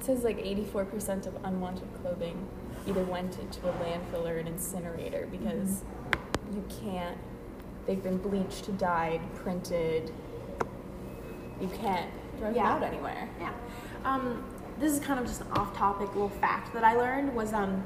It 0.03 0.07
says 0.07 0.23
like 0.25 0.37
84% 0.37 1.27
of 1.27 1.37
unwanted 1.45 1.87
clothing 2.01 2.45
either 2.85 3.05
went 3.05 3.39
into 3.39 3.69
a 3.69 3.71
landfill 3.73 4.29
or 4.29 4.37
an 4.37 4.47
incinerator 4.47 5.29
because 5.31 5.83
you 6.53 6.61
can't 6.81 7.17
they've 7.87 8.03
been 8.03 8.17
bleached 8.17 8.77
dyed 8.77 9.21
printed. 9.35 10.11
You 11.61 11.69
can't 11.79 12.09
throw 12.37 12.51
them 12.51 12.65
out 12.65 12.83
anywhere. 12.83 13.29
Yeah. 13.39 13.53
Um, 14.03 14.43
this 14.77 14.91
is 14.91 14.99
kind 14.99 15.19
of 15.21 15.25
just 15.25 15.39
an 15.39 15.47
off-topic 15.53 16.09
little 16.09 16.29
fact 16.29 16.73
that 16.73 16.83
I 16.83 16.95
learned 16.95 17.33
was 17.33 17.53
um, 17.53 17.85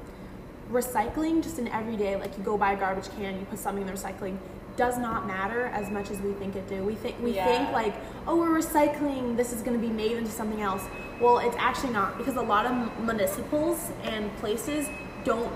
recycling 0.72 1.44
just 1.44 1.60
in 1.60 1.68
everyday, 1.68 2.16
like 2.16 2.36
you 2.36 2.44
go 2.44 2.58
buy 2.58 2.74
a 2.74 2.78
garbage 2.78 3.10
can, 3.16 3.40
you 3.40 3.46
put 3.46 3.60
something 3.60 3.88
in 3.88 3.88
the 3.88 3.94
recycling, 3.94 4.38
does 4.78 4.98
not 4.98 5.28
matter 5.28 5.66
as 5.74 5.90
much 5.90 6.10
as 6.12 6.20
we 6.22 6.32
think 6.34 6.56
it 6.56 6.70
do. 6.70 6.84
We 6.84 6.96
think 6.96 7.16
we 7.22 7.32
Yeah. 7.32 7.46
think 7.46 7.72
like, 7.74 7.96
oh, 8.28 8.38
we're 8.38 8.58
recycling. 8.58 9.36
This 9.36 9.52
is 9.52 9.62
going 9.62 9.80
to 9.80 9.86
be 9.86 9.92
made 9.92 10.12
into 10.14 10.32
something 10.32 10.62
else. 10.62 10.84
Well, 11.20 11.40
it's 11.40 11.56
actually 11.60 11.92
not 11.92 12.18
because 12.18 12.36
a 12.38 12.42
lot 12.42 12.66
of 12.66 12.72
municipals 13.04 13.92
and 14.04 14.34
places 14.38 14.88
don't 15.26 15.52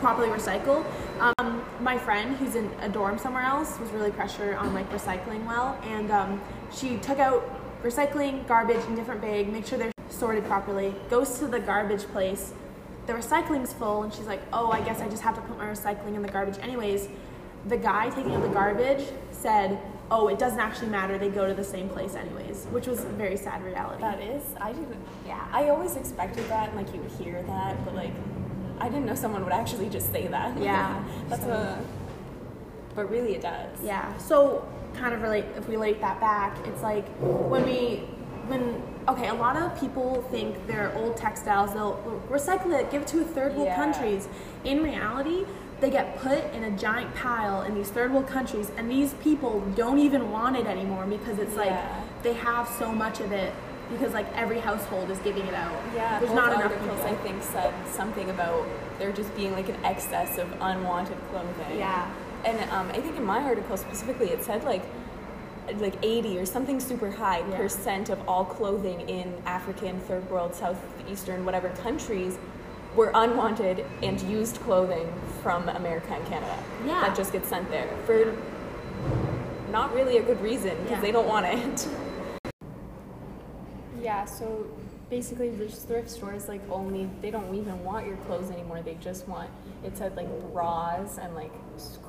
properly 0.00 0.28
recycle. 0.28 0.82
Um, 1.20 1.62
my 1.80 1.98
friend, 1.98 2.36
who's 2.36 2.54
in 2.54 2.70
a 2.80 2.88
dorm 2.88 3.18
somewhere 3.18 3.42
else, 3.42 3.78
was 3.78 3.90
really 3.90 4.10
pressure 4.10 4.56
on 4.56 4.72
like 4.72 4.90
recycling 4.90 5.44
well, 5.46 5.78
and 5.84 6.10
um, 6.10 6.40
she 6.72 6.96
took 6.98 7.18
out 7.18 7.42
recycling, 7.82 8.46
garbage 8.48 8.82
in 8.86 8.94
different 8.94 9.20
bag, 9.20 9.52
make 9.52 9.66
sure 9.66 9.78
they're 9.78 9.92
sorted 10.08 10.44
properly. 10.46 10.94
Goes 11.10 11.38
to 11.40 11.46
the 11.46 11.60
garbage 11.60 12.04
place, 12.04 12.54
the 13.06 13.12
recycling's 13.12 13.72
full, 13.72 14.04
and 14.04 14.14
she's 14.14 14.26
like, 14.26 14.40
"Oh, 14.52 14.70
I 14.70 14.80
guess 14.80 15.00
I 15.00 15.08
just 15.08 15.22
have 15.22 15.34
to 15.34 15.40
put 15.42 15.58
my 15.58 15.66
recycling 15.66 16.14
in 16.14 16.22
the 16.22 16.28
garbage 16.28 16.58
anyways." 16.62 17.08
The 17.66 17.76
guy 17.76 18.10
taking 18.10 18.34
out 18.34 18.42
the 18.42 18.48
garbage 18.48 19.04
said, 19.32 19.78
"Oh, 20.10 20.28
it 20.28 20.38
doesn't 20.38 20.60
actually 20.60 20.88
matter. 20.88 21.18
They 21.18 21.28
go 21.28 21.46
to 21.46 21.54
the 21.54 21.64
same 21.64 21.88
place 21.88 22.14
anyways," 22.14 22.66
which 22.70 22.86
was 22.86 23.04
a 23.04 23.08
very 23.08 23.36
sad 23.36 23.62
reality. 23.64 24.00
that 24.00 24.20
is 24.20 24.42
i 24.60 24.72
didn't 24.72 24.96
yeah. 25.26 25.44
I 25.52 25.68
always 25.68 25.96
expected 25.96 26.48
that, 26.48 26.68
and 26.68 26.76
like 26.76 26.92
you 26.94 27.00
would 27.00 27.10
hear 27.12 27.42
that, 27.42 27.84
but 27.84 27.94
like 27.94 28.12
I 28.80 28.88
didn't 28.88 29.06
know 29.06 29.14
someone 29.14 29.44
would 29.44 29.52
actually 29.52 29.88
just 29.90 30.12
say 30.12 30.28
that. 30.28 30.56
Yeah. 30.58 31.02
that's 31.28 31.42
So- 31.42 31.50
a. 31.50 31.78
But 32.94 33.10
really, 33.10 33.34
it 33.34 33.42
does. 33.42 33.78
Yeah. 33.82 34.16
So 34.18 34.66
kind 34.94 35.14
of 35.14 35.22
relate 35.22 35.44
if 35.56 35.68
we 35.68 35.76
relate 35.76 36.00
that 36.00 36.18
back, 36.20 36.56
it's 36.66 36.82
like 36.82 37.06
when 37.20 37.64
we 37.64 37.96
when 38.48 38.82
okay, 39.08 39.28
a 39.28 39.34
lot 39.34 39.56
of 39.56 39.78
people 39.78 40.22
think 40.30 40.66
their 40.66 40.92
old 40.96 41.16
textiles 41.16 41.72
they'll 41.74 41.98
recycle 42.30 42.72
it, 42.78 42.90
give 42.90 43.02
it 43.02 43.08
to 43.08 43.22
third 43.24 43.54
world 43.54 43.66
Yeah. 43.68 43.76
countries. 43.76 44.26
In 44.64 44.82
reality, 44.82 45.44
they 45.80 45.90
get 45.90 46.18
put 46.18 46.38
in 46.54 46.64
a 46.64 46.70
giant 46.72 47.14
pile 47.14 47.62
in 47.62 47.74
these 47.74 47.88
third 47.90 48.12
world 48.12 48.26
countries, 48.26 48.70
and 48.76 48.90
these 48.90 49.14
people 49.14 49.60
don't 49.76 49.98
even 49.98 50.30
want 50.30 50.56
it 50.56 50.66
anymore 50.66 51.06
because 51.06 51.38
it's 51.38 51.56
like 51.56 51.70
Yeah. 51.70 52.02
they 52.22 52.32
have 52.34 52.68
so 52.68 52.90
much 52.92 53.20
of 53.20 53.32
it 53.32 53.52
because 53.90 54.12
like 54.12 54.26
every 54.36 54.58
household 54.58 55.10
is 55.10 55.18
giving 55.20 55.46
it 55.46 55.54
out. 55.54 55.74
Yeah, 55.94 56.18
there's 56.18 56.32
not 56.32 56.52
enough 56.52 56.72
articles 56.72 57.00
people. 57.00 57.06
I 57.12 57.14
think 57.22 57.42
said 57.42 57.72
something 57.86 58.28
about 58.30 58.66
there 58.98 59.12
just 59.12 59.34
being 59.36 59.52
like 59.52 59.68
an 59.68 59.76
excess 59.84 60.36
of 60.38 60.48
unwanted 60.60 61.16
clothing. 61.30 61.78
Yeah. 61.78 62.10
and 62.44 62.58
um, 62.70 62.88
I 62.90 63.00
think 63.00 63.16
in 63.16 63.24
my 63.24 63.42
article 63.42 63.76
specifically 63.76 64.28
it 64.30 64.44
said 64.44 64.62
like 64.64 64.82
like 65.80 65.94
80 66.02 66.38
or 66.38 66.46
something 66.46 66.80
super 66.80 67.10
high 67.10 67.40
Yeah. 67.40 67.56
percent 67.56 68.08
of 68.10 68.18
all 68.28 68.44
clothing 68.44 69.00
in 69.08 69.34
African, 69.44 70.00
third 70.00 70.28
world, 70.30 70.54
southeastern, 70.54 71.44
whatever 71.44 71.68
countries 71.70 72.38
were 72.98 73.12
unwanted 73.14 73.86
and 74.02 74.20
used 74.22 74.56
clothing 74.62 75.08
from 75.40 75.68
America 75.68 76.12
and 76.12 76.26
Canada. 76.26 76.58
Yeah. 76.84 77.00
That 77.02 77.16
just 77.16 77.32
gets 77.32 77.48
sent 77.48 77.70
there 77.70 77.88
for 78.04 78.36
not 79.70 79.94
really 79.94 80.16
a 80.18 80.22
good 80.22 80.40
reason 80.42 80.74
because 80.82 80.90
Yeah. 80.90 81.00
they 81.00 81.12
don't 81.12 81.28
want 81.28 81.46
it. 81.46 81.88
Yeah, 84.00 84.24
so 84.26 84.66
basically 85.10 85.50
these 85.50 85.74
thrift 85.80 86.08
stores 86.08 86.48
like 86.48 86.62
only 86.70 87.10
they 87.20 87.30
don't 87.30 87.52
even 87.54 87.82
want 87.84 88.06
your 88.06 88.16
clothes 88.18 88.50
anymore. 88.50 88.80
They 88.80 88.94
just 88.94 89.28
want 89.28 89.50
it 89.84 89.98
said 89.98 90.16
like 90.16 90.28
bras 90.52 91.18
and 91.18 91.34
like 91.34 91.50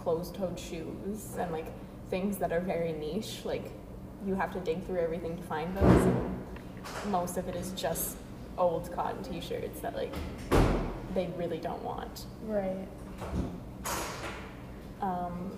closed-toed 0.03 0.58
shoes 0.58 1.36
and 1.38 1.51
like 1.51 1.65
things 2.10 2.38
that 2.38 2.51
are 2.51 2.60
very 2.62 2.93
niche. 2.93 3.41
Like 3.43 3.72
you 4.25 4.36
have 4.36 4.53
to 4.53 4.60
dig 4.60 4.86
through 4.86 5.00
everything 5.00 5.36
to 5.38 5.43
find 5.43 5.75
those. 5.75 6.05
And 6.05 7.12
most 7.12 7.38
of 7.38 7.48
it 7.50 7.55
is 7.55 7.72
just 7.72 8.15
old 8.60 8.92
cotton 8.94 9.24
t-shirts 9.24 9.80
that 9.80 9.96
like 9.96 10.13
they 11.16 11.28
really 11.38 11.58
don't 11.60 11.82
want. 11.84 12.25
right. 12.46 12.88
Um, 15.01 15.51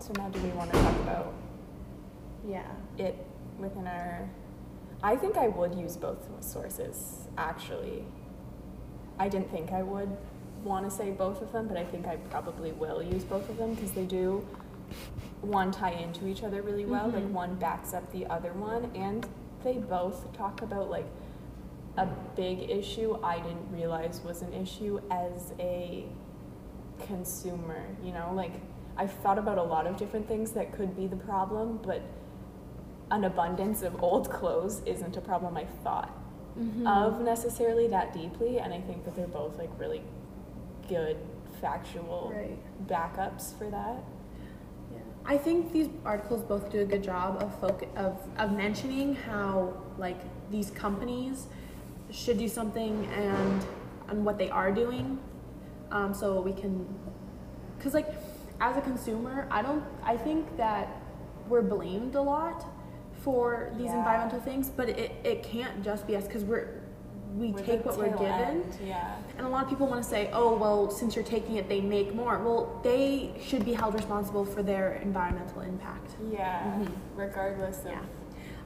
so 0.00 0.12
now 0.18 0.28
do 0.28 0.40
we 0.40 0.48
want 0.50 0.72
to 0.72 0.78
talk 0.82 0.96
about 1.00 1.32
Yeah. 2.46 2.66
it 2.98 3.16
within 3.58 3.86
our 3.86 4.28
I 5.02 5.16
think 5.16 5.36
I 5.36 5.48
would 5.48 5.74
use 5.74 5.96
both 5.96 6.26
sources 6.42 7.28
actually. 7.38 8.04
I 9.18 9.28
didn't 9.28 9.50
think 9.50 9.70
I 9.70 9.82
would 9.82 10.16
want 10.64 10.86
to 10.86 10.90
say 10.90 11.10
both 11.10 11.40
of 11.42 11.52
them, 11.52 11.68
but 11.68 11.76
I 11.76 11.84
think 11.84 12.06
I 12.06 12.16
probably 12.16 12.72
will 12.72 13.02
use 13.02 13.22
both 13.22 13.48
of 13.50 13.58
them 13.58 13.74
because 13.74 13.92
they 13.92 14.06
do 14.06 14.44
one 15.42 15.70
tie 15.70 15.90
into 15.92 16.26
each 16.26 16.42
other 16.42 16.62
really 16.62 16.86
well, 16.86 17.08
like 17.08 17.22
Mhm. 17.24 17.32
one 17.32 17.54
backs 17.56 17.92
up 17.94 18.10
the 18.12 18.26
other 18.26 18.52
one 18.54 18.90
and 18.94 19.26
they 19.62 19.74
both 19.78 20.32
talk 20.32 20.62
about 20.62 20.88
like 20.90 21.06
a 21.96 22.06
big 22.36 22.68
issue 22.70 23.18
I 23.22 23.38
didn't 23.38 23.70
realize 23.72 24.20
was 24.24 24.42
an 24.42 24.52
issue 24.52 25.00
as 25.10 25.52
a 25.58 26.04
consumer, 27.06 27.84
you 28.02 28.12
know, 28.12 28.32
like 28.34 28.52
I've 28.96 29.12
thought 29.12 29.38
about 29.38 29.58
a 29.58 29.62
lot 29.62 29.86
of 29.86 29.96
different 29.96 30.28
things 30.28 30.52
that 30.52 30.72
could 30.72 30.96
be 30.96 31.06
the 31.06 31.16
problem, 31.16 31.80
but 31.82 32.02
an 33.10 33.24
abundance 33.24 33.82
of 33.82 34.02
old 34.02 34.30
clothes 34.30 34.82
isn't 34.86 35.16
a 35.16 35.20
problem 35.20 35.56
I 35.56 35.64
thought 35.82 36.12
Mm-hmm. 36.56 36.86
of 36.86 37.20
necessarily 37.20 37.88
that 37.88 38.12
deeply, 38.14 38.60
and 38.60 38.72
I 38.72 38.80
think 38.80 39.04
that 39.06 39.16
they're 39.16 39.26
both 39.26 39.58
like 39.58 39.70
really 39.76 40.02
good 40.88 41.16
factual 41.60 42.32
Right. 42.32 42.56
backups 42.86 43.58
for 43.58 43.68
that. 43.70 44.04
Yeah. 44.92 44.98
I 45.26 45.36
think 45.36 45.72
these 45.72 45.88
articles 46.04 46.42
both 46.44 46.70
do 46.70 46.78
a 46.82 46.84
good 46.84 47.02
job 47.02 47.42
of 47.42 47.60
foc- 47.60 47.92
of 47.96 48.16
of 48.38 48.52
mentioning 48.52 49.16
how 49.16 49.74
like 49.98 50.20
these 50.52 50.70
companies 50.70 51.48
should 52.14 52.38
do 52.38 52.48
something 52.48 53.06
and 53.06 53.66
on 54.08 54.24
what 54.24 54.38
they 54.38 54.48
are 54.50 54.70
doing, 54.70 55.18
um, 55.90 56.14
so 56.14 56.40
we 56.40 56.52
can, 56.52 56.86
cause 57.80 57.94
like 57.94 58.08
as 58.60 58.76
a 58.76 58.80
consumer, 58.80 59.46
I 59.50 59.62
don't, 59.62 59.82
I 60.04 60.16
think 60.16 60.56
that 60.56 60.88
we're 61.48 61.62
blamed 61.62 62.14
a 62.14 62.22
lot 62.22 62.64
for 63.22 63.70
these 63.76 63.86
Yeah. 63.86 63.98
environmental 63.98 64.40
things, 64.40 64.68
but 64.70 64.88
it, 64.88 65.12
it 65.24 65.42
can't 65.42 65.82
just 65.82 66.06
be 66.06 66.16
us 66.16 66.24
because 66.24 66.44
we're 66.44 66.80
we 67.36 67.48
We're 67.50 67.62
take 67.64 67.84
what 67.84 67.98
we're 67.98 68.10
given. 68.10 68.26
end, 68.30 68.78
Yeah. 68.86 69.16
And 69.36 69.44
a 69.44 69.50
lot 69.50 69.64
of 69.64 69.68
people 69.68 69.88
want 69.88 70.00
to 70.04 70.08
say, 70.08 70.30
oh, 70.32 70.54
well, 70.56 70.88
since 70.88 71.16
you're 71.16 71.24
taking 71.24 71.56
it, 71.56 71.68
they 71.68 71.80
make 71.80 72.14
more. 72.14 72.38
Well, 72.38 72.78
they 72.84 73.32
should 73.44 73.64
be 73.64 73.72
held 73.72 73.94
responsible 73.94 74.44
for 74.44 74.62
their 74.62 75.00
environmental 75.02 75.62
impact. 75.62 76.12
Yeah. 76.30 76.62
Mhm. 76.78 76.92
Regardless 77.16 77.80
of. 77.80 77.86
Yeah. 77.86 77.98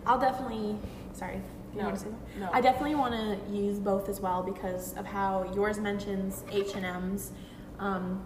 I'll 0.07 0.19
definitely, 0.19 0.77
sorry, 1.15 1.41
you 1.75 1.79
No, 1.81 1.85
want 1.87 1.97
to 1.97 2.03
say 2.05 2.11
that? 2.11 2.41
no. 2.41 2.51
I 2.53 2.61
definitely 2.61 2.95
want 2.95 3.15
to 3.15 3.39
use 3.55 3.79
both 3.79 4.09
as 4.09 4.21
well 4.21 4.43
because 4.43 4.95
of 4.97 5.07
how 5.07 5.51
yours 5.55 5.79
mentions 5.79 6.45
H&M's 6.51 7.33
um, 7.79 8.25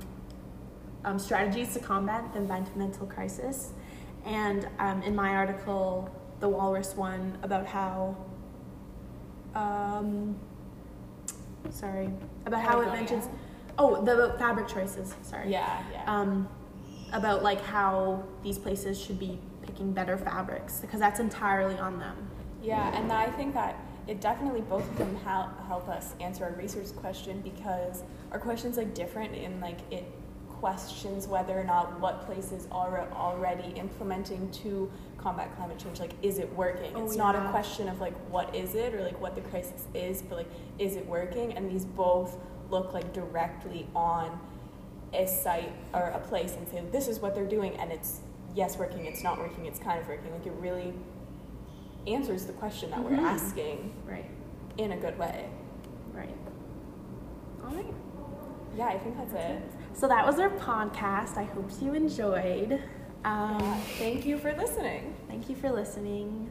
um, 1.04 1.18
strategies 1.18 1.72
to 1.74 1.80
combat 1.80 2.32
the 2.32 2.38
environmental 2.38 3.06
crisis. 3.06 3.72
And 4.24 4.68
um, 4.78 5.02
in 5.02 5.14
my 5.16 5.30
article, 5.30 6.08
the 6.40 6.48
Walrus 6.48 6.94
one, 6.96 7.36
about 7.42 7.66
how, 7.66 8.16
um, 9.54 10.36
sorry, 11.70 12.08
about 12.46 12.62
how 12.62 12.80
it 12.80 12.86
mentions, 12.92 13.28
oh, 13.78 14.02
the 14.04 14.12
about 14.24 14.38
fabric 14.38 14.68
choices, 14.68 15.14
sorry 15.22 15.50
Yeah. 15.50 15.82
Yeah. 15.92 16.04
um, 16.06 16.48
about 17.12 17.42
like 17.42 17.60
how 17.64 18.22
these 18.42 18.58
places 18.58 19.00
should 19.00 19.18
be 19.18 19.38
picking 19.62 19.92
better 19.92 20.16
fabrics 20.16 20.80
because 20.80 20.98
that's 21.00 21.20
entirely 21.20 21.76
on 21.78 21.98
them. 21.98 22.16
Yeah, 22.62 22.96
and 22.96 23.12
I 23.12 23.26
think 23.30 23.54
that 23.54 23.76
it 24.06 24.20
definitely 24.20 24.62
both 24.62 24.88
of 24.88 24.98
them 24.98 25.14
help 25.16 25.48
help 25.66 25.88
us 25.88 26.14
answer 26.20 26.44
our 26.44 26.52
research 26.52 26.94
question 26.96 27.40
because 27.40 28.02
our 28.30 28.38
question's 28.38 28.76
like 28.76 28.94
different 28.94 29.34
in 29.34 29.60
like 29.60 29.78
it 29.92 30.04
questions 30.48 31.26
whether 31.26 31.58
or 31.58 31.64
not 31.64 31.98
what 31.98 32.24
places 32.24 32.68
are 32.70 33.08
already 33.12 33.72
implementing 33.76 34.48
to 34.52 34.88
combat 35.18 35.54
climate 35.56 35.76
change 35.78 35.98
like 35.98 36.12
is 36.22 36.38
it 36.38 36.52
working? 36.54 36.92
Oh, 36.94 37.04
it's 37.04 37.16
not 37.16 37.34
a 37.34 37.50
question 37.50 37.88
of 37.88 38.00
like 38.00 38.14
what 38.30 38.54
is 38.54 38.74
it 38.74 38.94
or 38.94 39.02
like 39.02 39.20
what 39.20 39.34
the 39.34 39.40
crisis 39.40 39.86
is 39.94 40.22
but 40.22 40.38
like 40.38 40.50
is 40.78 40.96
it 40.96 41.06
working? 41.06 41.52
And 41.54 41.70
these 41.70 41.84
both 41.84 42.38
look 42.70 42.92
like 42.94 43.12
directly 43.12 43.86
on 43.94 44.38
a 45.12 45.26
site 45.26 45.72
or 45.92 46.10
a 46.10 46.18
place 46.20 46.54
and 46.56 46.68
say 46.68 46.82
this 46.92 47.08
is 47.08 47.18
what 47.18 47.34
they're 47.34 47.44
doing 47.44 47.74
and 47.76 47.90
it's 47.90 48.20
yes 48.54 48.76
working. 48.76 49.06
It's 49.06 49.22
not 49.22 49.38
working. 49.38 49.66
It's 49.66 49.78
kind 49.78 50.00
of 50.00 50.08
working. 50.08 50.32
Like 50.32 50.46
it 50.46 50.54
really 50.58 50.94
answers 52.06 52.46
the 52.46 52.52
question 52.54 52.90
that 52.90 53.00
we're 53.02 53.10
Mhm. 53.10 53.22
asking 53.24 53.92
Right. 54.06 54.28
in 54.78 54.92
a 54.92 54.96
good 54.96 55.18
way 55.18 55.48
Right. 56.14 56.34
All 57.64 57.74
right. 57.74 57.94
yeah 58.76 58.86
i 58.88 58.98
think 58.98 59.16
that's 59.16 59.32
it 59.34 59.62
So 59.94 60.08
that 60.08 60.24
was 60.26 60.38
our 60.38 60.48
podcast. 60.50 61.36
I 61.36 61.42
hope 61.44 61.68
you 61.82 61.92
enjoyed. 61.94 62.82
Um, 63.26 63.58
Yeah, 63.60 63.74
thank 63.98 64.24
you 64.26 64.38
for 64.38 64.52
listening 64.54 65.14
Thank 65.28 65.48
you 65.50 65.54
for 65.56 65.70
listening. 65.70 66.50